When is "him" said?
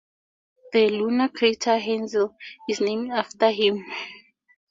3.51-3.85